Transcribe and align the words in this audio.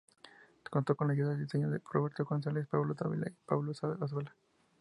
Contó 0.67 0.95
con 0.95 1.07
la 1.09 1.13
ayuda 1.13 1.35
de 1.35 1.43
diseño 1.43 1.69
de 1.69 1.79
Roberto 1.91 2.25
González, 2.25 2.65
Pablo 2.65 2.95
Dávila 2.95 3.29
y 3.29 3.35
Pablo 3.45 3.71
Azuela. 4.03 4.35